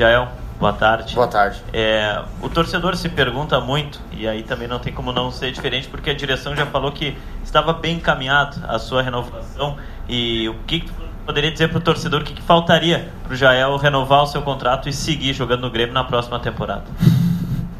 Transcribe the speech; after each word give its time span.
Jael, 0.00 0.28
boa 0.58 0.72
tarde. 0.72 1.14
Boa 1.14 1.28
tarde. 1.28 1.62
É, 1.74 2.22
o 2.40 2.48
torcedor 2.48 2.96
se 2.96 3.06
pergunta 3.10 3.60
muito, 3.60 4.00
e 4.10 4.26
aí 4.26 4.42
também 4.42 4.66
não 4.66 4.78
tem 4.78 4.94
como 4.94 5.12
não 5.12 5.30
ser 5.30 5.52
diferente, 5.52 5.88
porque 5.88 6.08
a 6.08 6.14
direção 6.14 6.56
já 6.56 6.64
falou 6.64 6.90
que 6.90 7.18
estava 7.44 7.74
bem 7.74 7.96
encaminhado 7.96 8.58
a 8.66 8.78
sua 8.78 9.02
renovação. 9.02 9.76
E 10.08 10.48
o 10.48 10.54
que, 10.66 10.80
que 10.80 10.92
poderia 11.26 11.52
dizer 11.52 11.68
para 11.68 11.76
o 11.76 11.80
torcedor 11.82 12.22
o 12.22 12.24
que, 12.24 12.32
que 12.32 12.40
faltaria 12.40 13.10
para 13.24 13.34
o 13.34 13.36
Jael 13.36 13.76
renovar 13.76 14.22
o 14.22 14.26
seu 14.26 14.40
contrato 14.40 14.88
e 14.88 14.92
seguir 14.94 15.34
jogando 15.34 15.60
no 15.60 15.70
Grêmio 15.70 15.92
na 15.92 16.02
próxima 16.02 16.40
temporada? 16.40 16.84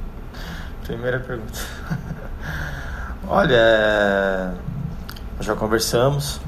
Primeira 0.84 1.20
pergunta. 1.20 1.58
Olha, 3.26 3.56
é, 3.56 4.50
já 5.40 5.56
conversamos. 5.56 6.38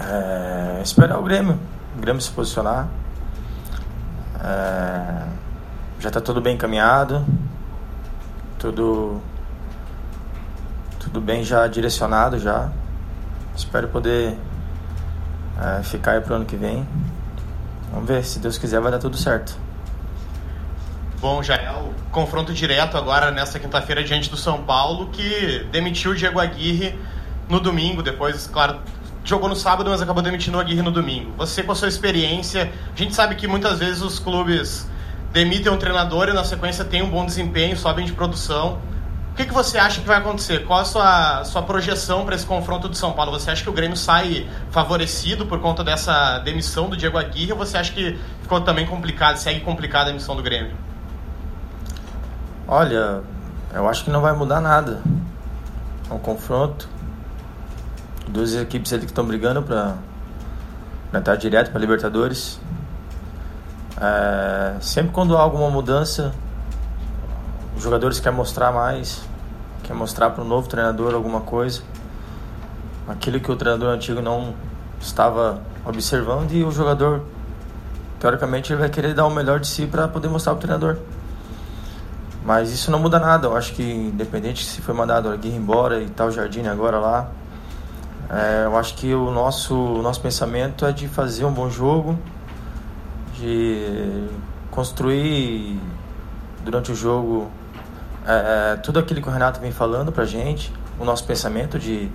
É, 0.00 0.82
esperar 0.82 1.20
o 1.20 1.22
Grêmio, 1.22 1.60
o 1.96 2.00
Grêmio 2.00 2.20
se 2.20 2.32
posicionar. 2.32 2.88
É, 4.42 5.24
já 6.00 6.08
está 6.08 6.20
tudo 6.20 6.40
bem 6.40 6.54
encaminhado, 6.54 7.24
tudo 8.58 9.20
tudo 10.98 11.20
bem 11.20 11.44
já 11.44 11.66
direcionado 11.66 12.38
já. 12.38 12.70
Espero 13.54 13.88
poder 13.88 14.36
é, 15.60 15.82
ficar 15.82 16.12
aí 16.12 16.20
pro 16.20 16.34
ano 16.34 16.44
que 16.44 16.56
vem. 16.56 16.86
Vamos 17.92 18.08
ver, 18.08 18.24
se 18.24 18.38
Deus 18.38 18.58
quiser 18.58 18.80
vai 18.80 18.90
dar 18.90 18.98
tudo 18.98 19.16
certo. 19.16 19.56
Bom, 21.20 21.40
já 21.42 21.54
é 21.54 21.70
o 21.70 21.92
confronto 22.10 22.52
direto 22.52 22.96
agora 22.96 23.30
nesta 23.30 23.60
quinta-feira 23.60 24.02
diante 24.02 24.28
do 24.28 24.36
São 24.36 24.64
Paulo, 24.64 25.08
que 25.10 25.64
demitiu 25.70 26.10
o 26.10 26.14
Diego 26.16 26.40
Aguirre 26.40 26.98
no 27.48 27.60
domingo, 27.60 28.02
depois, 28.02 28.48
claro, 28.48 28.80
jogou 29.24 29.48
no 29.48 29.56
sábado, 29.56 29.90
mas 29.90 30.02
acabou 30.02 30.22
demitindo 30.22 30.58
o 30.58 30.60
Aguirre 30.60 30.82
no 30.82 30.90
domingo. 30.90 31.32
Você, 31.36 31.62
com 31.62 31.72
a 31.72 31.74
sua 31.74 31.88
experiência, 31.88 32.72
a 32.94 32.98
gente 32.98 33.14
sabe 33.14 33.34
que 33.34 33.46
muitas 33.46 33.78
vezes 33.78 34.02
os 34.02 34.18
clubes 34.18 34.88
demitem 35.32 35.72
um 35.72 35.76
treinador 35.76 36.28
e 36.28 36.32
na 36.32 36.44
sequência 36.44 36.84
tem 36.84 37.02
um 37.02 37.10
bom 37.10 37.24
desempenho, 37.24 37.76
sobem 37.76 38.04
de 38.04 38.12
produção. 38.12 38.78
O 39.32 39.34
que, 39.34 39.46
que 39.46 39.54
você 39.54 39.78
acha 39.78 40.00
que 40.00 40.06
vai 40.06 40.18
acontecer? 40.18 40.66
Qual 40.66 40.78
a 40.78 40.84
sua, 40.84 41.44
sua 41.44 41.62
projeção 41.62 42.26
para 42.26 42.34
esse 42.34 42.44
confronto 42.44 42.86
do 42.86 42.94
São 42.94 43.12
Paulo? 43.12 43.32
Você 43.32 43.50
acha 43.50 43.62
que 43.62 43.70
o 43.70 43.72
Grêmio 43.72 43.96
sai 43.96 44.46
favorecido 44.70 45.46
por 45.46 45.58
conta 45.58 45.82
dessa 45.82 46.38
demissão 46.40 46.90
do 46.90 46.96
Diego 46.98 47.16
Aguirre 47.16 47.52
ou 47.52 47.58
você 47.58 47.78
acha 47.78 47.92
que 47.92 48.18
ficou 48.42 48.60
também 48.60 48.86
complicado, 48.86 49.36
segue 49.38 49.60
complicada 49.60 50.04
a 50.04 50.08
demissão 50.08 50.36
do 50.36 50.42
Grêmio? 50.42 50.76
Olha, 52.68 53.22
eu 53.72 53.88
acho 53.88 54.04
que 54.04 54.10
não 54.10 54.20
vai 54.20 54.34
mudar 54.34 54.60
nada. 54.60 55.00
É 56.10 56.12
um 56.12 56.18
confronto. 56.18 56.86
Duas 58.28 58.54
equipes 58.54 58.92
ali 58.92 59.02
que 59.02 59.10
estão 59.10 59.24
brigando 59.24 59.62
para 59.62 59.96
entrar 61.12 61.36
direto 61.36 61.70
para 61.70 61.80
Libertadores. 61.80 62.60
É, 64.00 64.76
sempre 64.80 65.12
quando 65.12 65.36
há 65.36 65.40
alguma 65.40 65.70
mudança, 65.70 66.34
os 67.76 67.82
jogadores 67.82 68.18
querem 68.20 68.36
mostrar 68.36 68.72
mais, 68.72 69.22
quer 69.82 69.94
mostrar 69.94 70.30
para 70.30 70.42
o 70.42 70.46
novo 70.46 70.68
treinador 70.68 71.14
alguma 71.14 71.40
coisa, 71.40 71.82
aquilo 73.08 73.38
que 73.40 73.50
o 73.50 73.56
treinador 73.56 73.94
antigo 73.94 74.22
não 74.22 74.54
estava 75.00 75.60
observando 75.84 76.52
e 76.52 76.64
o 76.64 76.70
jogador, 76.70 77.22
teoricamente, 78.18 78.72
ele 78.72 78.80
vai 78.80 78.88
querer 78.88 79.14
dar 79.14 79.26
o 79.26 79.30
melhor 79.30 79.60
de 79.60 79.66
si 79.66 79.86
para 79.86 80.08
poder 80.08 80.28
mostrar 80.28 80.52
para 80.54 80.58
o 80.58 80.62
treinador. 80.62 80.98
Mas 82.44 82.72
isso 82.72 82.90
não 82.90 82.98
muda 82.98 83.20
nada, 83.20 83.46
eu 83.46 83.56
acho 83.56 83.72
que 83.72 83.82
independente 83.82 84.64
se 84.64 84.80
foi 84.80 84.94
mandado 84.94 85.28
o 85.28 85.32
Aguirre 85.32 85.56
embora 85.56 86.00
e 86.00 86.08
tal 86.08 86.30
Jardim 86.30 86.66
agora 86.66 86.98
lá, 86.98 87.30
é, 88.32 88.64
eu 88.64 88.78
acho 88.78 88.94
que 88.94 89.14
o 89.14 89.30
nosso, 89.30 89.74
o 89.74 90.00
nosso 90.00 90.20
pensamento 90.22 90.86
é 90.86 90.92
de 90.92 91.06
fazer 91.06 91.44
um 91.44 91.52
bom 91.52 91.68
jogo, 91.68 92.18
de 93.34 94.26
construir 94.70 95.78
durante 96.64 96.90
o 96.90 96.94
jogo 96.94 97.50
é, 98.26 98.72
é, 98.72 98.76
tudo 98.76 98.98
aquilo 98.98 99.20
que 99.20 99.28
o 99.28 99.30
Renato 99.30 99.60
vem 99.60 99.70
falando 99.70 100.10
pra 100.10 100.24
gente, 100.24 100.72
o 100.98 101.04
nosso 101.04 101.24
pensamento 101.24 101.78
de, 101.78 102.08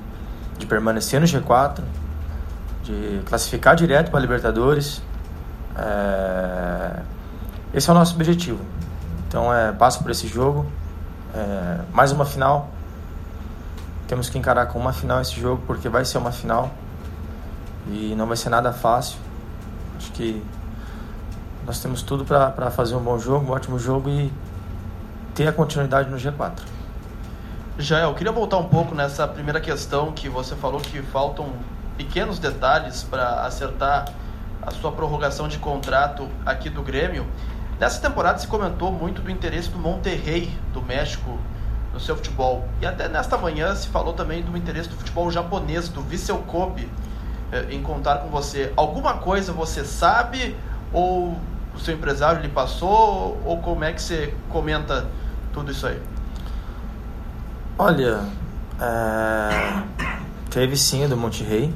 de 0.57 0.65
permanecer 0.65 1.21
no 1.21 1.27
G4, 1.27 1.81
de 2.83 3.21
classificar 3.25 3.75
direto 3.75 4.09
para 4.09 4.19
Libertadores. 4.19 5.03
É, 5.77 6.99
esse 7.75 7.87
é 7.89 7.93
o 7.93 7.95
nosso 7.95 8.15
objetivo. 8.15 8.59
Então, 9.27 9.53
é, 9.53 9.71
passa 9.71 10.01
por 10.01 10.09
esse 10.09 10.27
jogo, 10.27 10.65
é, 11.35 11.81
mais 11.93 12.11
uma 12.11 12.25
final. 12.25 12.71
Temos 14.07 14.29
que 14.29 14.37
encarar 14.37 14.67
com 14.67 14.79
uma 14.79 14.93
final 14.93 15.21
esse 15.21 15.39
jogo, 15.39 15.61
porque 15.67 15.89
vai 15.89 16.05
ser 16.05 16.17
uma 16.17 16.31
final 16.31 16.71
e 17.91 18.15
não 18.15 18.25
vai 18.25 18.37
ser 18.37 18.49
nada 18.49 18.71
fácil. 18.71 19.17
Acho 19.97 20.11
que 20.11 20.41
nós 21.65 21.81
temos 21.81 22.01
tudo 22.01 22.23
para 22.23 22.71
fazer 22.71 22.95
um 22.95 23.01
bom 23.01 23.19
jogo, 23.19 23.51
um 23.51 23.51
ótimo 23.51 23.77
jogo 23.77 24.09
e 24.09 24.31
ter 25.35 25.47
a 25.47 25.51
continuidade 25.51 26.09
no 26.09 26.17
G4. 26.17 26.53
Jael, 27.77 28.13
queria 28.15 28.31
voltar 28.31 28.57
um 28.57 28.69
pouco 28.69 28.95
nessa 28.95 29.27
primeira 29.27 29.59
questão 29.59 30.11
que 30.11 30.29
você 30.29 30.55
falou 30.55 30.79
que 30.79 31.01
faltam 31.01 31.51
pequenos 31.97 32.39
detalhes 32.39 33.03
para 33.03 33.41
acertar 33.45 34.05
a 34.61 34.71
sua 34.71 34.91
prorrogação 34.91 35.47
de 35.47 35.59
contrato 35.59 36.27
aqui 36.45 36.69
do 36.69 36.81
Grêmio. 36.81 37.25
Nessa 37.79 38.01
temporada 38.01 38.39
se 38.39 38.47
comentou 38.47 38.91
muito 38.91 39.21
do 39.21 39.29
interesse 39.29 39.69
do 39.69 39.77
Monterrey 39.77 40.49
do 40.73 40.81
México 40.81 41.37
no 41.97 41.99
seu 41.99 42.15
futebol. 42.15 42.63
E 42.79 42.85
até 42.85 43.09
nesta 43.09 43.37
manhã 43.37 43.75
se 43.75 43.87
falou 43.87 44.13
também 44.13 44.43
do 44.43 44.55
interesse 44.55 44.87
do 44.87 44.95
futebol 44.95 45.29
japonês, 45.31 45.89
do 45.89 46.01
Vissel 46.01 46.37
Kobe, 46.47 46.87
eh, 47.51 47.65
em 47.71 47.81
contar 47.81 48.17
com 48.17 48.29
você. 48.29 48.71
Alguma 48.77 49.15
coisa 49.15 49.51
você 49.51 49.83
sabe 49.83 50.55
ou 50.93 51.35
o 51.75 51.79
seu 51.79 51.95
empresário 51.95 52.41
lhe 52.41 52.49
passou 52.49 53.41
ou 53.43 53.57
como 53.57 53.83
é 53.83 53.91
que 53.93 54.01
você 54.01 54.33
comenta 54.49 55.07
tudo 55.51 55.71
isso 55.71 55.87
aí? 55.87 55.99
Olha, 57.79 58.25
é... 58.79 59.83
teve 60.51 60.77
sim 60.77 61.03
a 61.03 61.07
do 61.07 61.17
Monte 61.17 61.43
Rei. 61.43 61.73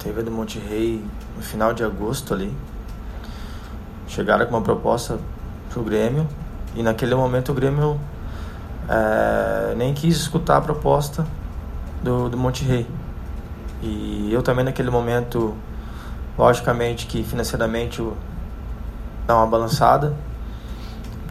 Teve 0.00 0.20
a 0.20 0.24
do 0.24 0.32
Monte 0.32 0.58
Rei 0.58 1.04
no 1.36 1.42
final 1.42 1.72
de 1.72 1.84
agosto 1.84 2.34
ali. 2.34 2.52
Chegaram 4.08 4.46
com 4.46 4.54
uma 4.54 4.62
proposta 4.62 5.18
pro 5.68 5.84
Grêmio 5.84 6.26
e 6.74 6.82
naquele 6.82 7.14
momento 7.14 7.52
o 7.52 7.54
Grêmio 7.54 8.00
é... 8.88 9.74
nem 9.76 9.94
quis 9.94 10.16
escutar 10.16 10.56
a 10.56 10.60
proposta 10.60 11.26
do, 12.02 12.28
do 12.28 12.36
Monte 12.36 12.64
Rei. 12.64 12.86
E 13.82 14.30
eu 14.32 14.42
também 14.42 14.64
naquele 14.64 14.90
momento, 14.90 15.54
logicamente 16.36 17.06
que 17.06 17.22
financeiramente 17.22 18.06
dá 19.26 19.36
uma 19.36 19.46
balançada 19.46 20.14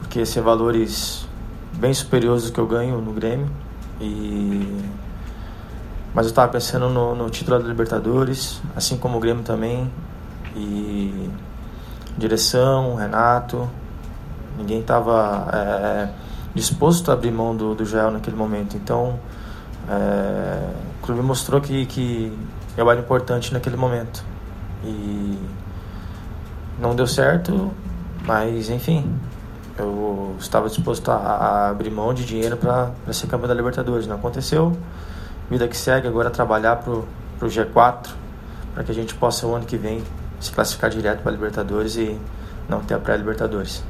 porque 0.09 0.25
ser 0.25 0.41
valores 0.41 1.27
bem 1.73 1.93
superiores 1.93 2.45
do 2.45 2.51
que 2.51 2.59
eu 2.59 2.65
ganho 2.65 2.99
no 2.99 3.13
Grêmio. 3.13 3.47
E... 4.01 4.81
Mas 6.15 6.25
eu 6.25 6.31
estava 6.31 6.51
pensando 6.51 6.89
no, 6.89 7.13
no, 7.13 7.29
título 7.29 7.59
da 7.59 7.67
Libertadores, 7.67 8.59
assim 8.75 8.97
como 8.97 9.17
o 9.17 9.19
Grêmio 9.19 9.43
também. 9.43 9.87
E 10.55 11.29
direção, 12.17 12.95
Renato, 12.95 13.69
ninguém 14.57 14.79
estava 14.79 15.47
é, 15.53 16.09
disposto 16.53 17.09
a 17.09 17.13
abrir 17.13 17.31
mão 17.31 17.55
do, 17.55 17.75
do 17.75 17.85
Jael 17.85 18.11
naquele 18.11 18.35
momento. 18.35 18.75
Então 18.75 19.19
é, 19.87 20.69
o 20.99 21.05
clube 21.05 21.21
mostrou 21.21 21.59
que, 21.59 21.85
que 21.85 22.37
eu 22.77 22.89
era 22.89 22.99
importante 22.99 23.53
naquele 23.53 23.75
momento. 23.75 24.23
E 24.83 25.37
não 26.79 26.95
deu 26.95 27.07
certo, 27.07 27.71
mas 28.25 28.69
enfim, 28.69 29.11
eu 29.77 30.35
estava 30.39 30.69
disposto 30.69 31.09
a, 31.09 31.15
a 31.15 31.69
abrir 31.69 31.89
mão 31.89 32.13
de 32.13 32.25
dinheiro 32.25 32.57
para 32.57 32.91
ser 33.11 33.27
campeão 33.27 33.47
da 33.47 33.53
Libertadores. 33.53 34.07
Não 34.07 34.15
aconteceu. 34.15 34.77
Vida 35.49 35.67
que 35.67 35.75
segue, 35.75 36.07
agora 36.07 36.29
trabalhar 36.29 36.75
para 36.77 36.93
o 36.93 37.05
G4, 37.41 38.09
para 38.73 38.83
que 38.83 38.91
a 38.91 38.95
gente 38.95 39.15
possa, 39.15 39.47
o 39.47 39.55
ano 39.55 39.65
que 39.65 39.77
vem, 39.77 40.03
se 40.39 40.51
classificar 40.51 40.89
direto 40.89 41.21
para 41.21 41.31
a 41.31 41.33
Libertadores 41.33 41.95
e 41.95 42.17
não 42.69 42.81
ter 42.81 42.93
a 42.93 42.99
pré-Libertadores. 42.99 43.83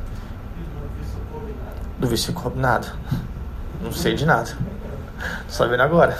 Do 2.00 2.08
vice 2.08 2.34
nada. 2.56 2.88
Não 3.82 3.92
sei 3.92 4.16
de 4.16 4.26
nada. 4.26 4.50
Só 5.48 5.68
vendo 5.68 5.82
agora. 5.82 6.18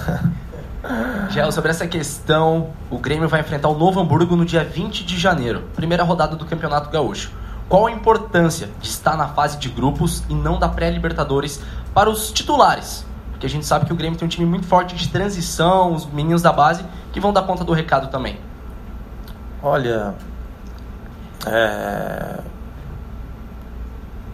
Gel, 1.30 1.52
sobre 1.52 1.72
essa 1.72 1.88
questão, 1.88 2.70
o 2.90 2.98
Grêmio 2.98 3.28
vai 3.28 3.42
enfrentar 3.42 3.70
o 3.70 3.78
Novo 3.78 4.00
Hamburgo 4.00 4.36
no 4.36 4.46
dia 4.46 4.64
20 4.64 5.06
de 5.06 5.18
janeiro, 5.18 5.64
primeira 5.76 6.04
rodada 6.04 6.36
do 6.36 6.46
Campeonato 6.46 6.90
Gaúcho. 6.90 7.32
Qual 7.68 7.86
a 7.86 7.92
importância 7.92 8.70
de 8.80 8.88
estar 8.88 9.16
na 9.16 9.28
fase 9.28 9.58
de 9.58 9.70
grupos 9.70 10.24
e 10.30 10.34
não 10.34 10.58
da 10.58 10.68
pré-Libertadores 10.68 11.62
para 11.94 12.10
os 12.10 12.32
titulares? 12.32 13.06
Porque 13.32 13.46
a 13.46 13.50
gente 13.50 13.66
sabe 13.66 13.86
que 13.86 13.94
o 13.94 13.96
Grêmio 13.96 14.18
tem 14.18 14.26
um 14.26 14.30
time 14.30 14.46
muito 14.46 14.66
forte 14.66 14.96
de 14.96 15.08
transição, 15.10 15.94
os 15.94 16.06
meninos 16.06 16.42
da 16.42 16.52
base 16.52 16.84
que 17.14 17.20
vão 17.20 17.32
dar 17.32 17.44
conta 17.44 17.64
do 17.64 17.74
recado 17.74 18.08
também. 18.10 18.40
Olha, 19.62 20.16
é... 21.46 22.40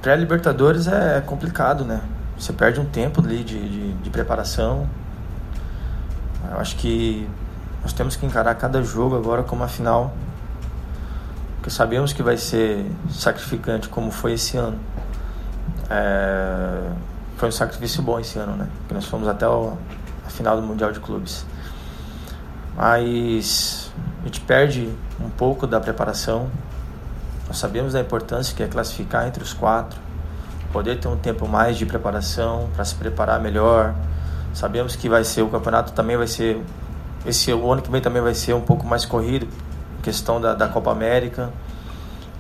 pré-Libertadores 0.06 0.88
é 0.88 1.20
complicado, 1.20 1.84
né? 1.84 2.00
Você 2.38 2.54
perde 2.54 2.80
um 2.80 2.86
tempo 2.86 3.22
ali 3.22 3.44
de, 3.44 3.58
de, 3.58 3.94
de 3.94 4.10
preparação. 4.12 4.88
Eu 6.52 6.60
acho 6.60 6.76
que 6.76 7.28
nós 7.82 7.92
temos 7.92 8.16
que 8.16 8.24
encarar 8.24 8.54
cada 8.54 8.84
jogo 8.84 9.18
agora 9.18 9.42
como 9.42 9.64
uma 9.64 9.68
final 9.68 10.14
porque 11.66 11.74
sabemos 11.74 12.14
que 12.14 12.22
vai 12.22 12.38
ser 12.38 12.86
sacrificante 13.10 13.90
como 13.90 14.12
foi 14.12 14.34
esse 14.34 14.56
ano. 14.56 14.78
É, 15.90 16.92
foi 17.38 17.50
um 17.50 17.52
sacrifício 17.52 18.04
bom 18.04 18.20
esse 18.20 18.38
ano, 18.38 18.56
né? 18.56 18.68
Porque 18.82 18.94
nós 18.94 19.06
fomos 19.06 19.28
até 19.28 19.48
o, 19.48 19.76
a 20.24 20.30
final 20.30 20.56
do 20.56 20.62
Mundial 20.62 20.92
de 20.92 21.00
Clubes. 21.00 21.44
Mas 22.78 23.92
a 24.22 24.26
gente 24.26 24.42
perde 24.42 24.88
um 25.20 25.32
pouco 25.32 25.66
da 25.66 25.80
preparação. 25.80 26.52
Nós 27.48 27.58
sabemos 27.58 27.94
da 27.94 28.00
importância 28.00 28.56
que 28.56 28.64
é 28.64 28.68
classificar 28.68 29.28
entre 29.28 29.44
os 29.44 29.54
quatro, 29.54 30.00
poder 30.72 31.00
ter 31.00 31.08
um 31.08 31.18
tempo 31.18 31.48
mais 31.48 31.78
de 31.78 31.86
preparação 31.86 32.70
para 32.76 32.84
se 32.84 32.96
preparar 32.96 33.40
melhor. 33.40 33.94
Sabemos 34.54 34.96
que 34.96 35.08
vai 35.08 35.24
ser 35.24 35.42
o 35.42 35.50
campeonato 35.50 35.94
também 35.94 36.18
vai 36.18 36.28
ser 36.28 36.62
esse 37.26 37.52
o 37.52 37.72
ano 37.72 37.82
que 37.82 37.90
vem 37.90 38.02
também 38.02 38.22
vai 38.22 38.36
ser 38.36 38.54
um 38.54 38.62
pouco 38.62 38.86
mais 38.86 39.06
corrido, 39.06 39.48
questão 40.04 40.40
da, 40.40 40.54
da 40.54 40.68
Copa 40.68 40.92
América. 40.92 41.52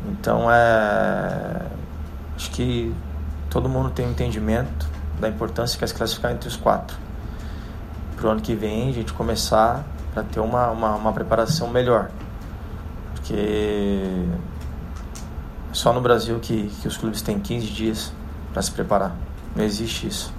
Então 0.07 0.51
é 0.51 1.61
acho 2.35 2.51
que 2.51 2.93
todo 3.49 3.69
mundo 3.69 3.89
tem 3.89 4.05
um 4.05 4.11
entendimento 4.11 4.87
da 5.19 5.29
importância 5.29 5.77
que 5.77 5.83
é 5.83 5.87
se 5.87 5.93
classificar 5.93 6.31
entre 6.31 6.47
os 6.47 6.55
quatro. 6.55 6.97
Para 8.15 8.27
o 8.27 8.29
ano 8.31 8.41
que 8.41 8.53
vem 8.53 8.89
a 8.89 8.93
gente 8.93 9.13
começar 9.13 9.83
para 10.13 10.23
ter 10.23 10.39
uma, 10.39 10.69
uma, 10.69 10.95
uma, 10.95 11.13
preparação 11.13 11.69
melhor. 11.69 12.09
Porque 13.13 14.25
só 15.75 15.91
no 15.91 15.99
Brasil 15.99 16.39
que, 16.39 16.71
que 16.81 16.87
os 16.87 16.95
clubes 16.95 17.21
têm 17.21 17.37
15 17.37 17.67
dias 17.67 18.13
para 18.53 18.61
se 18.61 18.71
preparar. 18.71 19.13
Não 19.53 19.63
existe 19.63 20.07
isso. 20.07 20.33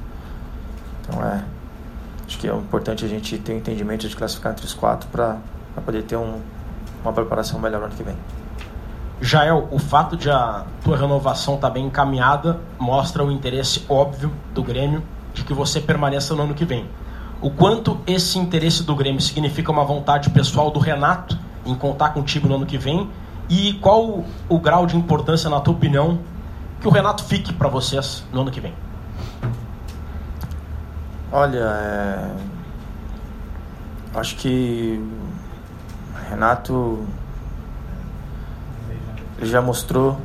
Então 1.03 1.23
é. 1.23 1.45
Acho 2.27 2.39
que 2.39 2.49
é 2.49 2.55
importante 2.55 3.05
a 3.05 3.09
gente 3.09 3.37
ter 3.39 3.53
um 3.53 3.59
entendimento 3.59 4.09
de 4.09 4.17
classificar 4.17 4.53
entre 4.53 4.65
os 4.65 4.75
quatro 4.75 5.09
para 5.11 5.39
poder 5.85 6.03
ter 6.05 6.17
um, 6.17 6.41
uma 7.03 7.13
preparação 7.13 7.61
melhor 7.61 7.81
no 7.81 7.85
ano 7.85 7.95
que 7.95 8.03
vem. 8.03 8.17
Jael, 9.21 9.69
o 9.71 9.79
fato 9.79 10.17
de 10.17 10.31
a 10.31 10.65
tua 10.83 10.97
renovação 10.97 11.55
estar 11.55 11.69
tá 11.69 11.73
bem 11.73 11.87
encaminhada 11.87 12.59
mostra 12.79 13.23
o 13.23 13.31
interesse 13.31 13.85
óbvio 13.89 14.33
do 14.55 14.63
Grêmio 14.63 15.03
de 15.35 15.45
que 15.45 15.53
você 15.53 15.81
permaneça 15.81 16.35
no 16.35 16.43
ano 16.43 16.55
que 16.55 16.65
vem. 16.65 16.89
O 17.43 17.51
quanto 17.51 18.01
esse 18.07 18.39
interesse 18.39 18.83
do 18.83 18.97
Grêmio 18.97 19.21
significa 19.21 19.71
uma 19.71 19.85
vontade 19.85 20.31
pessoal 20.31 20.71
do 20.71 20.79
Renato 20.79 21.39
em 21.67 21.75
contar 21.75 22.11
contigo 22.11 22.49
no 22.49 22.57
ano 22.57 22.67
que 22.67 22.79
vem 22.79 23.09
e 23.49 23.75
qual 23.75 24.25
o 24.49 24.59
grau 24.59 24.87
de 24.87 24.97
importância, 24.97 25.49
na 25.49 25.61
tua 25.61 25.75
opinião, 25.75 26.19
que 26.81 26.89
o 26.89 26.91
Renato 26.91 27.25
fique 27.25 27.53
para 27.53 27.69
vocês 27.69 28.25
no 28.33 28.41
ano 28.43 28.51
que 28.51 28.61
vem? 28.61 28.75
Olha, 31.33 31.59
é... 31.59 32.31
acho 34.15 34.37
que 34.37 35.03
Renato 36.29 37.07
ele 39.39 39.51
já 39.51 39.61
mostrou, 39.61 40.19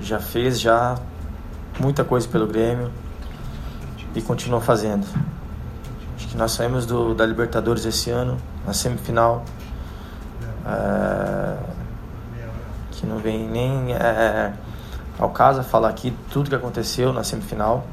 já 0.00 0.18
fez 0.18 0.60
já 0.60 0.96
muita 1.78 2.02
coisa 2.04 2.26
pelo 2.28 2.46
Grêmio 2.46 2.90
e 4.14 4.22
continua 4.22 4.60
fazendo. 4.60 5.06
Acho 6.16 6.28
que 6.28 6.36
nós 6.36 6.52
saímos 6.52 6.86
do, 6.86 7.14
da 7.14 7.24
Libertadores 7.24 7.84
esse 7.84 8.10
ano, 8.10 8.36
na 8.66 8.72
semifinal, 8.72 9.44
é, 10.66 11.56
que 12.92 13.06
não 13.06 13.18
vem 13.18 13.48
nem 13.48 13.94
é, 13.94 14.52
ao 15.18 15.30
caso 15.30 15.62
falar 15.62 15.88
aqui 15.88 16.14
tudo 16.30 16.50
que 16.50 16.56
aconteceu 16.56 17.12
na 17.12 17.22
semifinal, 17.22 17.86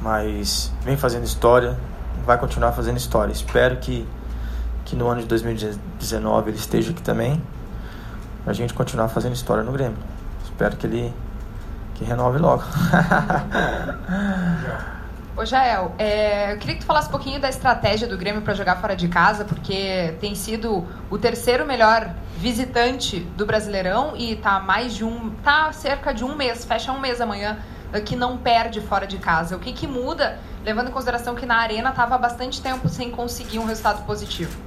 mas 0.00 0.72
vem 0.82 0.96
fazendo 0.96 1.24
história, 1.24 1.76
vai 2.24 2.38
continuar 2.38 2.70
fazendo 2.72 2.96
história. 2.96 3.32
Espero 3.32 3.78
que, 3.78 4.06
que 4.84 4.94
no 4.94 5.08
ano 5.08 5.22
de 5.22 5.26
2019 5.26 6.50
ele 6.50 6.58
esteja 6.58 6.92
aqui 6.92 7.02
também 7.02 7.42
pra 8.44 8.52
gente 8.52 8.72
continuar 8.72 9.08
fazendo 9.08 9.34
história 9.34 9.64
no 9.64 9.72
Grêmio. 9.72 9.98
Espero 10.44 10.76
que 10.76 10.86
ele 10.86 11.12
que 11.94 12.04
renove 12.04 12.38
logo. 12.38 12.62
Ô 15.36 15.44
Jael, 15.44 15.92
é, 15.98 16.54
eu 16.54 16.56
queria 16.56 16.76
que 16.76 16.80
tu 16.80 16.86
falasse 16.86 17.08
um 17.08 17.10
pouquinho 17.10 17.38
da 17.38 17.50
estratégia 17.50 18.08
do 18.08 18.16
Grêmio 18.16 18.40
para 18.40 18.54
jogar 18.54 18.76
fora 18.76 18.96
de 18.96 19.06
casa, 19.06 19.44
porque 19.44 20.14
tem 20.18 20.34
sido 20.34 20.82
o 21.10 21.18
terceiro 21.18 21.66
melhor 21.66 22.10
visitante 22.38 23.20
do 23.20 23.44
Brasileirão 23.44 24.16
e 24.16 24.36
tá 24.36 24.58
mais 24.58 24.94
de 24.94 25.04
um, 25.04 25.28
tá 25.44 25.70
cerca 25.72 26.14
de 26.14 26.24
um 26.24 26.34
mês, 26.34 26.64
fecha 26.64 26.90
um 26.90 26.98
mês 26.98 27.20
amanhã 27.20 27.58
eh, 27.92 28.00
que 28.00 28.16
não 28.16 28.38
perde 28.38 28.80
fora 28.80 29.06
de 29.06 29.18
casa. 29.18 29.56
O 29.56 29.58
que 29.58 29.74
que 29.74 29.86
muda, 29.86 30.38
levando 30.64 30.88
em 30.88 30.90
consideração 30.90 31.34
que 31.34 31.44
na 31.44 31.58
arena 31.58 31.90
estava 31.90 32.16
bastante 32.16 32.62
tempo 32.62 32.88
sem 32.88 33.10
conseguir 33.10 33.58
um 33.58 33.66
resultado 33.66 34.06
positivo? 34.06 34.58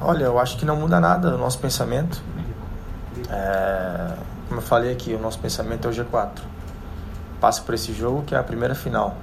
Olha, 0.00 0.26
eu 0.26 0.38
acho 0.38 0.56
que 0.56 0.64
não 0.64 0.76
muda 0.76 1.00
nada 1.00 1.34
o 1.34 1.38
nosso 1.38 1.58
pensamento. 1.58 2.22
É, 3.28 4.12
como 4.46 4.60
eu 4.60 4.64
falei 4.64 4.92
aqui, 4.92 5.12
o 5.12 5.18
nosso 5.18 5.40
pensamento 5.40 5.88
é 5.88 5.90
o 5.90 5.92
G4. 5.92 6.54
Passa 7.40 7.62
por 7.62 7.74
esse 7.74 7.92
jogo 7.92 8.22
que 8.22 8.34
é 8.34 8.38
a 8.38 8.42
primeira 8.42 8.74
final. 8.74 9.16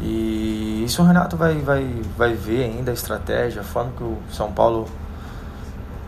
E 0.00 0.82
isso 0.84 1.02
o 1.02 1.04
Renato 1.04 1.36
vai, 1.36 1.58
vai, 1.58 1.84
vai 2.16 2.34
ver 2.34 2.64
ainda 2.64 2.90
a 2.90 2.94
estratégia, 2.94 3.60
a 3.60 3.64
forma 3.64 3.92
que 3.96 4.02
o 4.02 4.18
São 4.30 4.52
Paulo. 4.52 4.88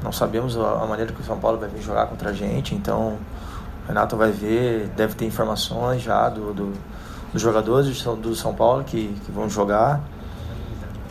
Não 0.03 0.13
sabemos 0.13 0.57
a 0.59 0.85
maneira 0.87 1.13
que 1.13 1.21
o 1.21 1.25
São 1.25 1.39
Paulo 1.39 1.59
vai 1.59 1.69
vir 1.69 1.81
jogar 1.81 2.07
contra 2.07 2.31
a 2.31 2.33
gente, 2.33 2.75
então 2.75 3.19
o 3.85 3.89
Renato 3.89 4.17
vai 4.17 4.31
ver, 4.31 4.89
deve 4.89 5.15
ter 5.15 5.25
informações 5.25 6.03
já 6.03 6.29
do, 6.29 6.53
do 6.53 6.73
dos 7.35 7.43
jogadores 7.43 8.01
do 8.01 8.35
São 8.37 8.55
Paulo 8.55 8.85
que, 8.85 9.09
que 9.27 9.33
vão 9.33 9.51
jogar, 9.51 10.01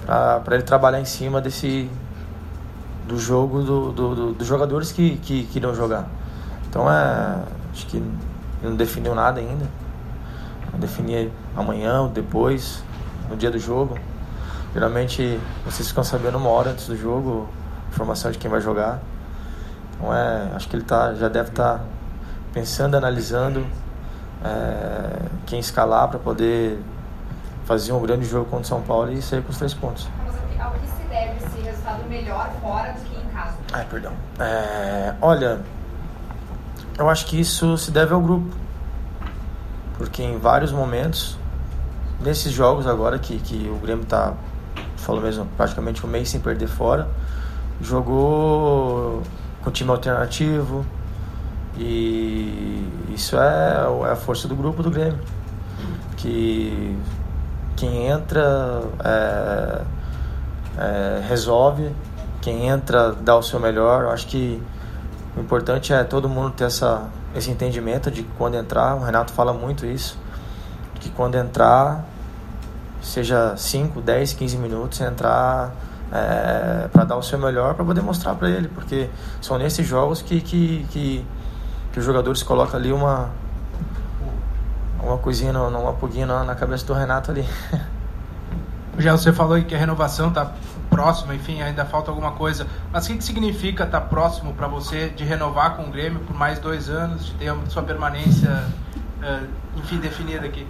para 0.06 0.56
ele 0.56 0.64
trabalhar 0.64 1.02
em 1.02 1.06
cima 1.06 1.42
desse, 1.42 1.90
do 3.06 3.20
jogo 3.20 3.62
do, 3.62 3.92
do, 3.92 4.16
do, 4.16 4.34
dos 4.34 4.48
jogadores 4.48 4.90
que, 4.94 5.18
que, 5.18 5.44
que 5.44 5.60
irão 5.60 5.76
jogar. 5.76 6.08
Então 6.70 6.90
é. 6.90 7.44
Acho 7.74 7.88
que 7.88 8.02
não 8.70 8.76
definiu 8.76 9.14
nada 9.14 9.40
ainda. 9.40 9.66
Vai 10.72 10.80
definir 10.80 11.32
amanhã 11.56 12.02
ou 12.02 12.10
depois, 12.10 12.84
no 13.30 13.36
dia 13.36 13.52
do 13.52 13.60
jogo. 13.60 13.98
Geralmente 14.74 15.40
vocês 15.66 15.88
ficam 15.88 16.04
sabendo 16.04 16.38
uma 16.38 16.50
hora 16.50 16.72
antes 16.72 16.88
do 16.88 16.98
jogo, 16.98 17.48
informação 17.90 18.32
de 18.32 18.38
quem 18.38 18.50
vai 18.50 18.62
jogar. 18.62 19.00
Então 19.96 20.14
é. 20.14 20.50
Acho 20.56 20.68
que 20.68 20.76
ele 20.76 20.84
tá, 20.84 21.14
já 21.14 21.30
deve 21.30 21.50
estar 21.50 21.80
tá 21.80 21.86
pensando, 22.54 22.96
analisando 22.96 23.66
é, 24.44 25.20
quem 25.46 25.60
escalar 25.60 26.08
para 26.08 26.20
poder 26.20 26.80
fazer 27.66 27.92
um 27.94 28.02
grande 28.02 28.26
jogo 28.26 28.46
contra 28.46 28.66
o 28.66 28.68
São 28.68 28.82
Paulo 28.82 29.12
e 29.12 29.22
sair 29.22 29.42
com 29.42 29.52
os 29.52 29.58
três 29.58 29.74
pontos 29.74 30.08
resultado 31.84 32.08
melhor 32.08 32.50
fora 32.62 32.94
do 32.94 33.02
que 33.02 33.16
em 33.20 33.30
casa? 33.30 33.58
Ai, 33.74 33.86
perdão. 33.90 34.14
É, 34.40 35.14
olha, 35.22 35.60
eu 36.98 37.10
acho 37.10 37.26
que 37.26 37.40
isso 37.40 37.78
se 37.78 37.92
deve 37.92 38.14
ao 38.14 38.22
grupo. 38.22 38.56
Porque 39.98 40.24
em 40.24 40.38
vários 40.38 40.72
momentos, 40.72 41.38
nesses 42.20 42.52
jogos 42.52 42.88
agora 42.88 43.18
que, 43.20 43.38
que 43.40 43.70
o 43.70 43.76
Grêmio 43.78 44.04
está, 44.04 44.34
falou 44.98 45.22
mesmo, 45.22 45.48
praticamente 45.58 46.06
um 46.06 46.10
mês 46.10 46.30
sem 46.30 46.40
perder 46.40 46.68
fora, 46.68 47.08
jogou 47.82 49.22
com 49.64 49.72
time 49.72 49.90
alternativo. 49.90 50.86
E 51.78 52.88
isso 53.14 53.36
é, 53.38 53.86
é 54.08 54.12
a 54.12 54.16
força 54.16 54.48
do 54.48 54.56
grupo 54.56 54.84
do 54.84 54.92
Grêmio. 54.92 55.20
Que 56.18 56.98
quem 57.76 58.08
entra 58.08 58.82
é, 59.04 59.82
é, 60.78 61.26
resolve, 61.28 61.92
quem 62.42 62.68
entra 62.68 63.12
dá 63.12 63.36
o 63.36 63.42
seu 63.42 63.60
melhor. 63.60 64.04
Eu 64.04 64.10
acho 64.12 64.28
que 64.28 64.62
o 65.36 65.40
importante 65.40 65.92
é 65.92 66.04
todo 66.04 66.30
mundo 66.30 66.52
ter 66.52 66.66
essa, 66.66 67.10
esse 67.36 67.50
entendimento 67.50 68.12
de 68.12 68.24
que 68.24 68.30
quando 68.38 68.56
entrar, 68.56 68.96
o 68.96 69.04
Renato 69.04 69.32
fala 69.34 69.54
muito 69.54 69.86
isso, 69.86 70.18
que 71.00 71.10
quando 71.10 71.36
entrar, 71.36 72.06
seja 73.02 73.56
5, 73.58 74.00
10, 74.00 74.34
15 74.34 74.58
minutos, 74.58 75.02
entrar 75.02 75.74
é, 76.12 76.88
para 76.88 77.04
dar 77.04 77.18
o 77.18 77.24
seu 77.24 77.40
melhor, 77.40 77.74
para 77.74 77.84
poder 77.84 78.02
mostrar 78.02 78.36
para 78.36 78.50
ele, 78.50 78.68
porque 78.68 79.10
são 79.42 79.58
nesses 79.58 79.86
jogos 79.86 80.22
que, 80.22 80.40
que, 80.40 80.86
que, 80.92 81.26
que 81.92 82.00
os 82.00 82.06
jogadores 82.06 82.44
colocam 82.44 82.80
ali 82.80 82.94
uma, 82.94 83.30
uma 85.02 85.18
coisinha, 85.18 85.52
uma 85.52 85.94
pulguinha 85.94 86.28
na, 86.28 86.44
na 86.44 86.56
cabeça 86.56 86.86
do 86.86 86.94
Renato 86.94 87.32
ali. 87.32 87.46
Já 88.98 89.14
você 89.14 89.34
falou 89.34 89.62
que 89.64 89.74
a 89.74 89.78
renovação 89.78 90.30
está 90.30 90.54
próxima, 90.90 91.34
enfim, 91.34 91.62
ainda 91.62 91.86
falta 91.86 92.12
alguma 92.12 92.32
coisa. 92.32 92.68
Mas 92.92 93.06
o 93.06 93.10
que, 93.10 93.18
que 93.18 93.24
significa 93.24 93.84
estar 93.84 94.02
tá 94.02 94.06
próximo 94.06 94.54
para 94.54 94.68
você 94.68 95.10
de 95.10 95.24
renovar 95.24 95.76
com 95.76 95.84
o 95.84 95.92
Grêmio 95.92 96.20
por 96.22 96.36
mais 96.36 96.60
dois 96.60 96.90
anos, 96.90 97.26
de 97.26 97.34
ter 97.34 97.54
sua 97.70 97.82
permanência, 97.82 98.50
uh, 99.22 99.48
enfim, 99.78 99.98
definida 99.98 100.46
aqui? 100.46 100.68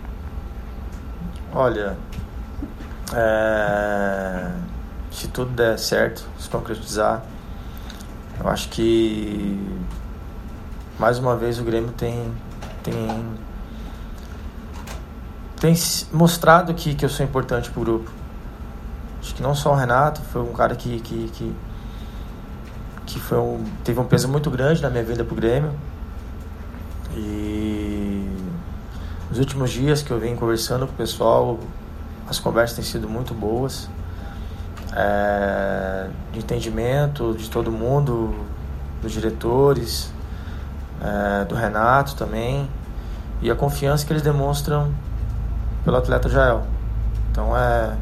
Olha, 1.53 1.97
é, 3.13 4.51
se 5.11 5.27
tudo 5.27 5.51
der 5.51 5.77
certo, 5.77 6.27
se 6.39 6.49
concretizar, 6.49 7.21
eu 8.39 8.49
acho 8.49 8.69
que 8.69 9.59
mais 10.97 11.19
uma 11.19 11.35
vez 11.35 11.59
o 11.59 11.63
Grêmio 11.63 11.91
tem 11.91 12.33
tem 12.81 12.95
tem 15.63 15.73
mostrado 16.11 16.73
que, 16.73 16.93
que 16.93 17.05
eu 17.05 17.09
sou 17.09 17.25
importante 17.25 17.71
para 17.71 17.79
o 17.79 17.85
grupo. 17.85 18.11
Acho 19.21 19.33
que 19.33 19.41
não 19.41 19.55
só 19.55 19.71
o 19.71 19.75
Renato, 19.75 20.19
foi 20.19 20.41
um 20.41 20.51
cara 20.51 20.75
que, 20.75 20.99
que, 20.99 21.29
que, 21.29 21.55
que 23.05 23.17
foi 23.17 23.37
um, 23.37 23.63
teve 23.81 23.97
um 23.97 24.03
peso 24.03 24.27
muito 24.27 24.51
grande 24.51 24.81
na 24.81 24.89
minha 24.89 25.05
vida 25.05 25.23
pro 25.23 25.33
Grêmio. 25.33 25.71
E 27.15 28.29
nos 29.29 29.39
últimos 29.39 29.71
dias 29.71 30.03
que 30.03 30.11
eu 30.11 30.19
venho 30.19 30.35
conversando 30.35 30.85
com 30.85 30.91
o 30.91 30.97
pessoal, 30.97 31.57
as 32.27 32.39
conversas 32.39 32.75
têm 32.75 32.83
sido 32.83 33.07
muito 33.07 33.33
boas. 33.33 33.87
É, 34.93 36.09
de 36.33 36.39
entendimento 36.39 37.35
de 37.37 37.49
todo 37.49 37.71
mundo, 37.71 38.35
dos 39.01 39.13
diretores, 39.13 40.11
é, 41.01 41.45
do 41.45 41.55
Renato 41.55 42.17
também, 42.17 42.69
e 43.41 43.49
a 43.49 43.55
confiança 43.55 44.05
que 44.05 44.11
eles 44.11 44.21
demonstram 44.21 44.91
pelo 45.83 45.97
atleta 45.97 46.29
Jael. 46.29 46.63
Então 47.31 47.55
é. 47.57 47.95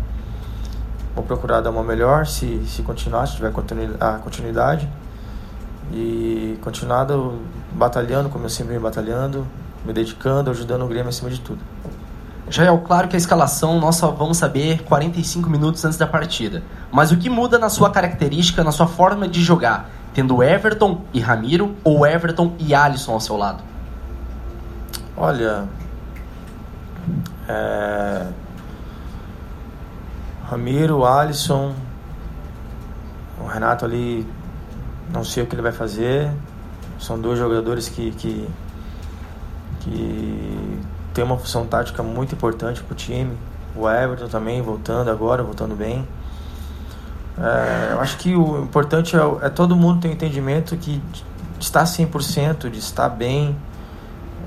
Vou 1.13 1.25
procurar 1.25 1.59
dar 1.59 1.71
uma 1.71 1.83
melhor 1.83 2.25
se, 2.25 2.63
se 2.65 2.81
continuar, 2.83 3.27
se 3.27 3.35
tiver 3.35 3.51
a 3.99 4.17
continuidade. 4.19 4.89
E 5.91 6.57
continuar 6.61 7.05
batalhando, 7.73 8.29
como 8.29 8.45
eu 8.45 8.49
sempre 8.49 8.69
venho 8.69 8.81
batalhando, 8.81 9.45
me 9.85 9.91
dedicando, 9.91 10.49
ajudando 10.49 10.83
o 10.83 10.87
Grêmio 10.87 11.09
acima 11.09 11.29
de 11.29 11.41
tudo. 11.41 11.59
Jael, 12.49 12.77
claro 12.79 13.07
que 13.07 13.15
a 13.15 13.17
escalação 13.17 13.79
nós 13.79 13.95
só 13.95 14.11
vamos 14.11 14.37
saber 14.37 14.83
45 14.83 15.49
minutos 15.49 15.83
antes 15.83 15.97
da 15.97 16.07
partida. 16.07 16.63
Mas 16.91 17.11
o 17.11 17.17
que 17.17 17.29
muda 17.29 17.57
na 17.57 17.69
sua 17.69 17.89
característica, 17.89 18.63
na 18.63 18.71
sua 18.71 18.87
forma 18.87 19.27
de 19.27 19.41
jogar? 19.41 19.89
Tendo 20.13 20.43
Everton 20.43 21.01
e 21.13 21.19
Ramiro 21.19 21.75
ou 21.83 22.05
Everton 22.05 22.53
e 22.59 22.75
Alisson 22.75 23.13
ao 23.13 23.19
seu 23.21 23.37
lado? 23.37 23.63
Olha, 25.15 25.65
é... 27.51 28.27
Ramiro, 30.49 31.05
Alisson, 31.05 31.73
o 33.39 33.47
Renato 33.47 33.85
ali, 33.85 34.27
não 35.13 35.23
sei 35.23 35.43
o 35.43 35.47
que 35.47 35.55
ele 35.55 35.61
vai 35.61 35.71
fazer. 35.71 36.31
São 36.99 37.19
dois 37.19 37.39
jogadores 37.39 37.87
que, 37.89 38.11
que, 38.11 38.47
que 39.79 40.79
tem 41.13 41.23
uma 41.23 41.37
função 41.37 41.65
tática 41.65 42.03
muito 42.03 42.35
importante 42.35 42.83
para 42.83 42.93
o 42.93 42.95
time. 42.95 43.37
O 43.75 43.89
Everton 43.89 44.27
também 44.27 44.61
voltando 44.61 45.09
agora, 45.09 45.41
voltando 45.41 45.75
bem. 45.75 46.07
É, 47.37 47.93
eu 47.93 48.01
acho 48.01 48.17
que 48.17 48.35
o 48.35 48.61
importante 48.61 49.15
é, 49.15 49.19
é, 49.41 49.49
todo 49.49 49.75
mundo 49.75 50.01
ter 50.01 50.09
um 50.09 50.11
entendimento 50.11 50.75
que 50.75 51.01
de 51.57 51.65
estar 51.65 51.83
100%, 51.83 52.69
de 52.69 52.79
estar 52.79 53.07
bem, 53.09 53.55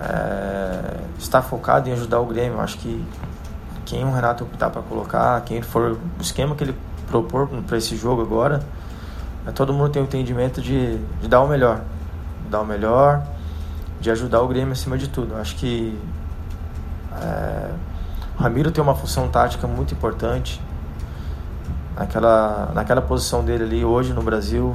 é, 0.00 1.00
estar 1.18 1.42
focado 1.42 1.88
em 1.88 1.92
ajudar 1.92 2.20
o 2.20 2.26
Grêmio. 2.26 2.60
Acho 2.60 2.78
que 2.78 3.04
quem 3.84 4.04
o 4.04 4.12
Renato 4.12 4.44
optar 4.44 4.70
para 4.70 4.82
colocar, 4.82 5.40
quem 5.42 5.62
for 5.62 5.98
o 6.18 6.22
esquema 6.22 6.54
que 6.54 6.64
ele 6.64 6.76
propor 7.06 7.48
para 7.66 7.76
esse 7.76 7.96
jogo 7.96 8.22
agora, 8.22 8.62
é 9.46 9.50
todo 9.52 9.72
mundo 9.72 9.90
tem 9.90 10.02
o 10.02 10.04
entendimento 10.04 10.60
de, 10.60 10.98
de 11.20 11.28
dar 11.28 11.42
o 11.42 11.48
melhor, 11.48 11.82
dar 12.50 12.60
o 12.60 12.66
melhor, 12.66 13.22
de 14.00 14.10
ajudar 14.10 14.40
o 14.40 14.48
Grêmio 14.48 14.72
acima 14.72 14.96
de 14.96 15.08
tudo. 15.08 15.36
Acho 15.36 15.54
que 15.56 15.98
é, 17.12 17.70
o 18.38 18.42
Ramiro 18.42 18.70
tem 18.70 18.82
uma 18.82 18.94
função 18.94 19.28
tática 19.28 19.66
muito 19.66 19.94
importante. 19.94 20.60
Naquela, 21.96 22.72
naquela 22.74 23.00
posição 23.00 23.44
dele 23.44 23.62
ali 23.62 23.84
hoje 23.84 24.12
no 24.12 24.22
Brasil, 24.22 24.74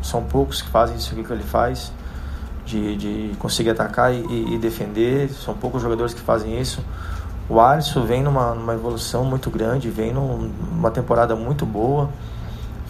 são 0.00 0.22
poucos 0.22 0.62
que 0.62 0.68
fazem 0.68 0.96
isso 0.96 1.14
que 1.14 1.32
ele 1.32 1.42
faz, 1.42 1.92
de, 2.64 2.96
de 2.96 3.36
conseguir 3.38 3.70
atacar 3.70 4.12
e, 4.12 4.54
e 4.54 4.58
defender. 4.58 5.30
São 5.30 5.54
poucos 5.54 5.82
jogadores 5.82 6.14
que 6.14 6.20
fazem 6.20 6.60
isso. 6.60 6.84
O 7.48 7.60
Alisson 7.60 8.04
vem 8.04 8.22
numa, 8.22 8.54
numa 8.54 8.74
evolução 8.74 9.24
muito 9.24 9.50
grande, 9.50 9.90
vem 9.90 10.12
numa 10.12 10.90
temporada 10.90 11.34
muito 11.36 11.66
boa, 11.66 12.08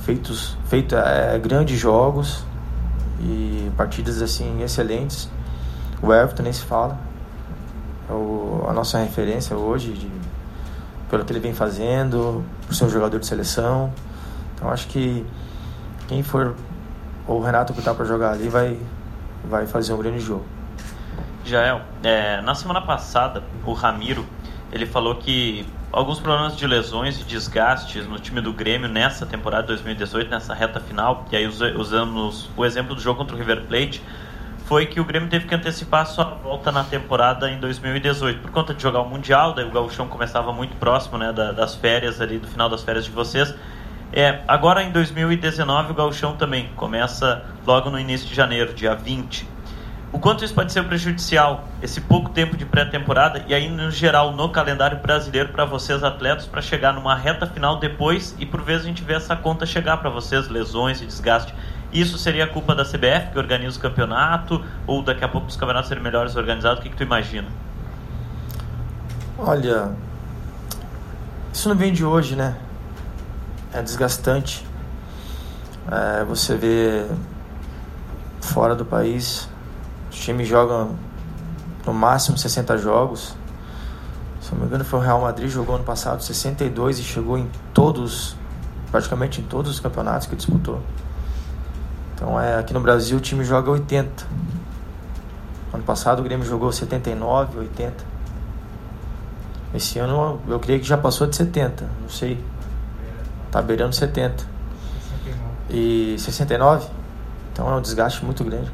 feitos, 0.04 0.56
feito 0.66 0.94
é, 0.94 1.38
grandes 1.38 1.78
jogos 1.78 2.44
e 3.20 3.70
partidas 3.76 4.20
assim 4.20 4.62
excelentes. 4.62 5.28
O 6.02 6.12
Everton 6.12 6.42
nem 6.42 6.52
se 6.52 6.62
fala, 6.62 6.98
é 8.08 8.12
o, 8.12 8.64
a 8.68 8.72
nossa 8.72 8.98
referência 8.98 9.56
hoje, 9.56 9.92
de, 9.92 10.10
pelo 11.08 11.24
que 11.24 11.32
ele 11.32 11.40
vem 11.40 11.54
fazendo, 11.54 12.44
por 12.66 12.74
ser 12.74 12.84
um 12.84 12.90
jogador 12.90 13.18
de 13.18 13.26
seleção. 13.26 13.92
Então 14.54 14.70
acho 14.70 14.86
que 14.88 15.24
quem 16.08 16.22
for 16.22 16.54
o 17.26 17.40
Renato 17.40 17.72
que 17.72 17.78
está 17.78 17.94
para 17.94 18.04
jogar 18.04 18.32
ali 18.32 18.48
vai, 18.48 18.78
vai 19.44 19.66
fazer 19.66 19.92
um 19.92 19.98
grande 19.98 20.20
jogo. 20.20 20.44
Jael, 21.44 21.82
é, 22.02 22.40
na 22.40 22.54
semana 22.54 22.80
passada, 22.80 23.42
o 23.64 23.72
Ramiro 23.72 24.24
ele 24.72 24.86
falou 24.86 25.16
que 25.16 25.66
alguns 25.92 26.18
problemas 26.18 26.56
de 26.56 26.66
lesões 26.66 27.20
e 27.20 27.24
desgastes 27.24 28.06
no 28.06 28.18
time 28.18 28.40
do 28.40 28.52
Grêmio 28.52 28.88
nessa 28.88 29.26
temporada 29.26 29.66
2018, 29.66 30.30
nessa 30.30 30.54
reta 30.54 30.80
final, 30.80 31.26
e 31.30 31.36
aí 31.36 31.46
usamos 31.46 32.48
o 32.56 32.64
exemplo 32.64 32.94
do 32.94 33.00
jogo 33.00 33.18
contra 33.18 33.36
o 33.36 33.38
River 33.38 33.62
Plate, 33.66 34.02
foi 34.64 34.86
que 34.86 34.98
o 34.98 35.04
Grêmio 35.04 35.28
teve 35.28 35.46
que 35.46 35.54
antecipar 35.54 36.06
sua 36.06 36.24
volta 36.24 36.72
na 36.72 36.82
temporada 36.82 37.50
em 37.50 37.60
2018 37.60 38.40
por 38.40 38.50
conta 38.50 38.72
de 38.72 38.82
jogar 38.82 39.00
o 39.00 39.08
Mundial, 39.08 39.52
daí 39.52 39.66
o 39.66 39.70
Gauchão 39.70 40.08
começava 40.08 40.50
muito 40.52 40.74
próximo 40.76 41.18
né, 41.18 41.30
das 41.32 41.74
férias 41.74 42.20
ali, 42.22 42.38
do 42.38 42.48
final 42.48 42.70
das 42.70 42.82
férias 42.82 43.04
de 43.04 43.10
vocês. 43.10 43.54
É, 44.10 44.40
agora 44.48 44.82
em 44.82 44.90
2019 44.90 45.92
o 45.92 45.94
Gauchão 45.94 46.36
também 46.36 46.70
começa 46.76 47.44
logo 47.66 47.90
no 47.90 47.98
início 47.98 48.28
de 48.28 48.34
janeiro, 48.34 48.74
dia 48.74 48.94
20. 48.94 49.52
O 50.12 50.18
quanto 50.18 50.44
isso 50.44 50.52
pode 50.52 50.70
ser 50.70 50.84
prejudicial, 50.84 51.66
esse 51.80 51.98
pouco 51.98 52.28
tempo 52.28 52.54
de 52.54 52.66
pré-temporada 52.66 53.46
e 53.48 53.54
aí 53.54 53.70
no 53.70 53.90
geral 53.90 54.32
no 54.32 54.50
calendário 54.50 54.98
brasileiro 54.98 55.48
para 55.48 55.64
vocês 55.64 56.04
atletas 56.04 56.44
para 56.46 56.60
chegar 56.60 56.92
numa 56.92 57.14
reta 57.14 57.46
final 57.46 57.80
depois 57.80 58.36
e 58.38 58.44
por 58.44 58.60
vezes 58.60 58.84
a 58.84 58.88
gente 58.88 59.02
vê 59.02 59.14
essa 59.14 59.34
conta 59.34 59.64
chegar 59.64 59.96
para 59.96 60.10
vocês, 60.10 60.48
lesões 60.48 61.00
e 61.00 61.06
desgaste. 61.06 61.54
Isso 61.90 62.18
seria 62.18 62.46
culpa 62.46 62.74
da 62.74 62.84
CBF 62.84 63.32
que 63.32 63.38
organiza 63.38 63.78
o 63.78 63.80
campeonato 63.80 64.62
ou 64.86 65.02
daqui 65.02 65.24
a 65.24 65.28
pouco 65.28 65.46
os 65.46 65.56
campeonatos 65.56 65.88
serem 65.88 66.02
melhores 66.02 66.36
organizados? 66.36 66.80
O 66.80 66.82
que, 66.82 66.90
que 66.90 66.96
tu 66.96 67.02
imagina? 67.02 67.48
Olha, 69.38 69.92
isso 71.52 71.70
não 71.70 71.76
vem 71.76 71.90
de 71.92 72.04
hoje, 72.04 72.36
né? 72.36 72.54
É 73.72 73.80
desgastante. 73.80 74.66
É, 75.90 76.22
você 76.24 76.54
vê 76.54 77.06
fora 78.42 78.74
do 78.74 78.84
país, 78.84 79.48
os 80.10 80.18
times 80.18 80.46
jogam 80.46 80.96
no 81.86 81.94
máximo 81.94 82.36
60 82.36 82.76
jogos. 82.78 83.34
Se 84.40 84.52
não 84.52 84.60
me 84.60 84.66
engano, 84.66 84.84
foi 84.84 84.98
o 84.98 85.02
Real 85.02 85.20
Madrid 85.20 85.48
jogou 85.48 85.76
ano 85.76 85.84
passado 85.84 86.22
62 86.22 86.98
e 86.98 87.02
chegou 87.02 87.38
em 87.38 87.48
todos, 87.72 88.36
praticamente 88.90 89.40
em 89.40 89.44
todos 89.44 89.70
os 89.70 89.80
campeonatos 89.80 90.26
que 90.26 90.36
disputou. 90.36 90.80
Então 92.14 92.38
é, 92.38 92.58
aqui 92.58 92.74
no 92.74 92.80
Brasil 92.80 93.16
o 93.16 93.20
time 93.20 93.44
joga 93.44 93.70
80. 93.70 94.26
Ano 95.72 95.82
passado 95.84 96.20
o 96.20 96.22
Grêmio 96.22 96.44
jogou 96.44 96.70
79, 96.70 97.58
80. 97.58 98.04
Esse 99.74 99.98
ano 99.98 100.40
eu 100.46 100.60
creio 100.60 100.80
que 100.80 100.86
já 100.86 100.98
passou 100.98 101.26
de 101.26 101.34
70, 101.36 101.88
não 102.02 102.08
sei. 102.08 102.38
Tá 103.50 103.62
beirando 103.62 103.94
70. 103.94 104.44
E 105.70 106.16
69? 106.18 107.01
Então 107.52 107.70
é 107.70 107.76
um 107.76 107.80
desgaste 107.80 108.24
muito 108.24 108.42
grande. 108.42 108.70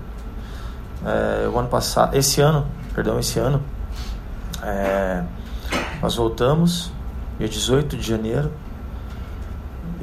É, 1.05 1.49
o 1.49 1.59
ano 1.59 1.69
passado, 1.69 2.17
esse 2.17 2.41
ano, 2.41 2.67
perdão, 2.95 3.19
esse 3.19 3.39
ano, 3.39 3.63
é, 4.63 5.23
nós 6.01 6.17
voltamos 6.17 6.93
dia 7.39 7.49
18 7.49 7.97
de 7.97 8.07
janeiro 8.07 8.53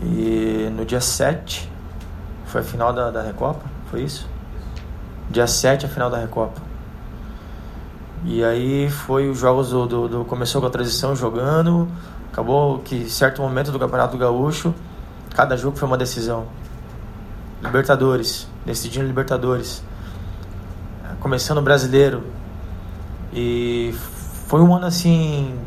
e 0.02 0.70
no 0.76 0.86
dia 0.86 1.02
7 1.02 1.70
foi 2.46 2.62
a 2.62 2.64
final 2.64 2.94
da, 2.94 3.12
da 3.12 3.22
Recopa, 3.22 3.64
foi 3.90 4.04
isso? 4.04 4.30
Dia 5.30 5.48
7 5.48 5.86
a 5.86 5.90
final 5.90 6.10
da 6.10 6.18
Recopa. 6.18 6.62
E 8.24 8.44
aí 8.44 8.90
foi 8.90 9.30
os 9.30 9.38
jogos 9.38 9.70
do, 9.70 9.86
do, 9.86 10.08
do, 10.08 10.26
Começou 10.26 10.60
com 10.60 10.68
a 10.68 10.70
transição 10.70 11.16
jogando. 11.16 11.88
Acabou 12.32 12.80
que 12.80 13.10
certo 13.10 13.42
momento 13.42 13.72
do 13.72 13.80
Campeonato 13.80 14.18
Gaúcho, 14.18 14.74
cada 15.36 15.56
jogo 15.56 15.78
foi 15.78 15.88
uma 15.88 15.98
decisão. 15.98 16.46
Libertadores, 17.62 18.48
decidindo 18.66 19.06
Libertadores. 19.06 19.84
Começando 21.20 21.60
o 21.60 21.62
brasileiro. 21.62 22.24
E 23.34 23.94
foi 24.48 24.62
um 24.62 24.76
ano 24.76 24.86
assim 24.86 25.58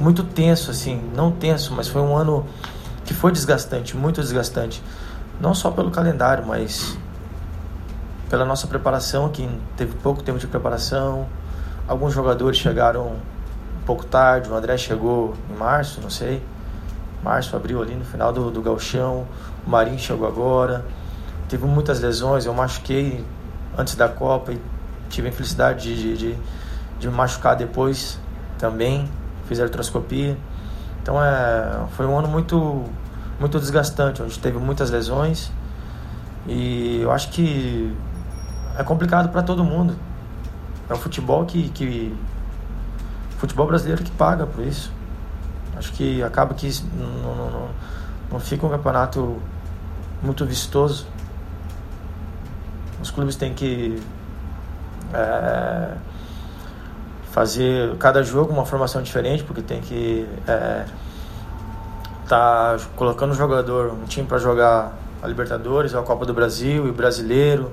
muito 0.00 0.22
tenso 0.22 0.70
assim, 0.70 1.00
não 1.14 1.32
tenso, 1.32 1.72
mas 1.72 1.88
foi 1.88 2.02
um 2.02 2.14
ano 2.14 2.44
que 3.04 3.14
foi 3.14 3.32
desgastante, 3.32 3.96
muito 3.96 4.20
desgastante 4.20 4.82
não 5.40 5.54
só 5.54 5.70
pelo 5.70 5.90
calendário, 5.90 6.44
mas 6.46 6.96
pela 8.28 8.44
nossa 8.44 8.66
preparação, 8.66 9.28
que 9.28 9.48
teve 9.76 9.94
pouco 9.96 10.22
tempo 10.22 10.38
de 10.38 10.46
preparação. 10.46 11.26
Alguns 11.86 12.12
jogadores 12.12 12.58
chegaram 12.58 13.06
um 13.06 13.84
pouco 13.84 14.04
tarde, 14.04 14.50
o 14.50 14.54
André 14.54 14.76
chegou 14.76 15.34
em 15.50 15.56
março, 15.56 16.00
não 16.00 16.10
sei. 16.10 16.42
Março, 17.22 17.54
abril 17.56 17.82
ali 17.82 17.94
no 17.94 18.04
final 18.04 18.32
do, 18.32 18.50
do 18.50 18.60
galchão. 18.60 19.26
O 19.66 19.70
Marinho 19.70 19.98
chegou 19.98 20.26
agora. 20.26 20.84
Teve 21.48 21.64
muitas 21.66 22.00
lesões, 22.00 22.44
eu 22.44 22.52
machuquei 22.52 23.24
antes 23.76 23.94
da 23.94 24.08
Copa 24.08 24.52
e 24.52 24.60
tive 25.08 25.28
a 25.28 25.30
infelicidade 25.30 25.94
de, 25.94 26.16
de, 26.16 26.38
de, 26.98 27.08
me 27.08 27.14
machucar 27.14 27.56
depois 27.56 28.18
também. 28.58 29.08
Fiz 29.46 29.60
a 29.60 29.64
artroscopia. 29.64 30.36
Então 31.02 31.22
é, 31.22 31.86
foi 31.96 32.06
um 32.06 32.18
ano 32.18 32.28
muito 32.28 32.84
muito 33.38 33.60
desgastante, 33.60 34.22
onde 34.22 34.38
teve 34.38 34.56
muitas 34.56 34.90
lesões 34.90 35.52
E 36.46 37.00
eu 37.02 37.12
acho 37.12 37.28
que 37.28 37.94
é 38.78 38.82
complicado 38.82 39.28
para 39.28 39.42
todo 39.42 39.62
mundo. 39.62 39.96
É 40.88 40.94
o 40.94 40.96
futebol 40.96 41.44
que, 41.44 41.68
que 41.70 42.16
futebol 43.38 43.66
brasileiro 43.66 44.02
que 44.02 44.10
paga 44.12 44.46
por 44.46 44.64
isso. 44.64 44.92
Acho 45.76 45.92
que 45.92 46.22
acaba 46.22 46.54
que 46.54 46.70
não, 46.94 47.34
não, 47.34 47.50
não, 47.50 47.68
não 48.32 48.40
fica 48.40 48.66
um 48.66 48.70
campeonato 48.70 49.40
muito 50.22 50.44
vistoso. 50.46 51.06
Os 53.06 53.12
clubes 53.12 53.36
têm 53.36 53.54
que 53.54 54.02
é, 55.14 55.92
fazer 57.30 57.94
cada 57.98 58.20
jogo 58.24 58.52
uma 58.52 58.66
formação 58.66 59.00
diferente, 59.00 59.44
porque 59.44 59.62
tem 59.62 59.80
que 59.80 60.28
é, 60.44 60.84
tá 62.28 62.76
colocando 62.96 63.30
um 63.30 63.34
jogador, 63.36 63.92
um 63.92 64.06
time 64.06 64.26
para 64.26 64.38
jogar 64.38 64.92
a 65.22 65.28
Libertadores, 65.28 65.94
a 65.94 66.02
Copa 66.02 66.26
do 66.26 66.34
Brasil 66.34 66.84
e 66.84 66.90
o 66.90 66.92
Brasileiro. 66.92 67.70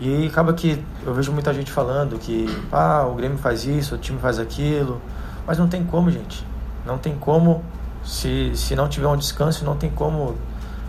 E 0.00 0.26
acaba 0.26 0.52
que 0.54 0.84
eu 1.06 1.14
vejo 1.14 1.30
muita 1.30 1.54
gente 1.54 1.70
falando 1.70 2.18
que 2.18 2.48
ah, 2.72 3.06
o 3.06 3.14
Grêmio 3.14 3.38
faz 3.38 3.64
isso, 3.64 3.94
o 3.94 3.98
time 3.98 4.18
faz 4.18 4.40
aquilo, 4.40 5.00
mas 5.46 5.56
não 5.56 5.68
tem 5.68 5.84
como, 5.84 6.10
gente. 6.10 6.44
Não 6.84 6.98
tem 6.98 7.14
como, 7.14 7.62
se, 8.02 8.56
se 8.56 8.74
não 8.74 8.88
tiver 8.88 9.06
um 9.06 9.16
descanso, 9.16 9.64
não 9.64 9.76
tem 9.76 9.88
como 9.88 10.34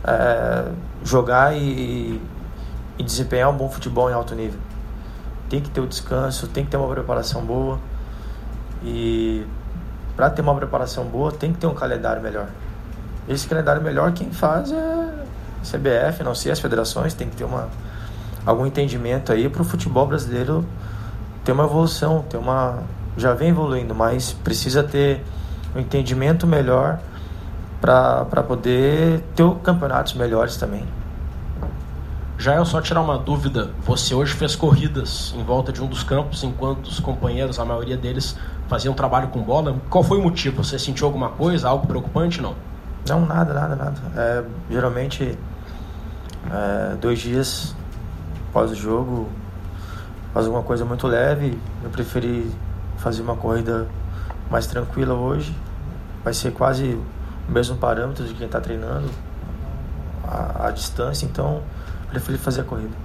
é, 0.03 0.71
jogar 1.03 1.55
e, 1.55 2.19
e 3.01 3.03
desempenhar 3.03 3.49
um 3.49 3.57
bom 3.57 3.67
futebol 3.67 4.09
em 4.09 4.13
alto 4.13 4.35
nível. 4.35 4.59
Tem 5.49 5.59
que 5.59 5.69
ter 5.69 5.81
o 5.81 5.87
descanso, 5.87 6.47
tem 6.47 6.63
que 6.63 6.71
ter 6.71 6.77
uma 6.77 6.87
preparação 6.87 7.43
boa. 7.43 7.79
E 8.83 9.45
para 10.15 10.29
ter 10.29 10.41
uma 10.41 10.55
preparação 10.55 11.05
boa, 11.05 11.31
tem 11.31 11.51
que 11.51 11.59
ter 11.59 11.67
um 11.67 11.73
calendário 11.73 12.21
melhor. 12.21 12.47
Esse 13.27 13.47
calendário 13.47 13.81
melhor 13.81 14.13
quem 14.13 14.31
faz 14.31 14.71
é 14.71 14.77
a 14.77 15.65
CBF, 15.65 16.23
não 16.23 16.33
sei, 16.33 16.51
as 16.51 16.59
federações, 16.59 17.13
tem 17.13 17.27
que 17.27 17.35
ter 17.35 17.43
uma, 17.43 17.69
algum 18.45 18.65
entendimento 18.65 19.31
aí 19.31 19.49
para 19.49 19.61
o 19.61 19.65
futebol 19.65 20.07
brasileiro 20.07 20.65
ter 21.43 21.51
uma 21.51 21.63
evolução, 21.63 22.23
ter 22.29 22.37
uma 22.37 22.79
já 23.17 23.33
vem 23.33 23.49
evoluindo, 23.49 23.93
mas 23.93 24.31
precisa 24.31 24.83
ter 24.83 25.23
um 25.75 25.79
entendimento 25.79 26.47
melhor 26.47 26.99
para 27.81 28.43
poder 28.47 29.21
ter 29.35 29.49
campeonatos 29.63 30.13
melhores 30.13 30.55
também. 30.55 30.85
Já 32.41 32.55
eu 32.55 32.65
só 32.65 32.81
tirar 32.81 33.01
uma 33.01 33.19
dúvida, 33.19 33.69
você 33.83 34.15
hoje 34.15 34.33
fez 34.33 34.55
corridas 34.55 35.31
em 35.37 35.43
volta 35.43 35.71
de 35.71 35.79
um 35.79 35.85
dos 35.85 36.01
campos, 36.01 36.43
enquanto 36.43 36.87
os 36.87 36.99
companheiros, 36.99 37.59
a 37.59 37.65
maioria 37.65 37.95
deles, 37.95 38.35
faziam 38.67 38.95
trabalho 38.95 39.27
com 39.27 39.43
bola. 39.43 39.79
Qual 39.91 40.03
foi 40.03 40.17
o 40.17 40.23
motivo? 40.23 40.63
Você 40.63 40.79
sentiu 40.79 41.05
alguma 41.05 41.29
coisa, 41.29 41.69
algo 41.69 41.85
preocupante, 41.85 42.41
não? 42.41 42.55
Não, 43.07 43.27
nada, 43.27 43.53
nada, 43.53 43.75
nada. 43.75 44.01
É, 44.17 44.43
geralmente, 44.71 45.37
é, 46.51 46.95
dois 46.95 47.19
dias 47.19 47.75
após 48.49 48.71
o 48.71 48.75
jogo, 48.75 49.29
faz 50.33 50.47
alguma 50.47 50.63
coisa 50.63 50.83
muito 50.83 51.05
leve. 51.05 51.55
Eu 51.83 51.91
preferi 51.91 52.49
fazer 52.97 53.21
uma 53.21 53.35
corrida 53.35 53.87
mais 54.49 54.65
tranquila 54.65 55.13
hoje. 55.13 55.55
Vai 56.23 56.33
ser 56.33 56.51
quase 56.53 56.97
o 57.47 57.51
mesmo 57.51 57.77
parâmetro 57.77 58.25
de 58.25 58.33
quem 58.33 58.47
está 58.47 58.59
treinando, 58.59 59.11
a, 60.27 60.69
a, 60.69 60.71
distância, 60.71 61.27
então 61.27 61.61
preferi 62.11 62.37
fazer 62.37 62.61
a 62.61 62.63
corrida. 62.65 62.95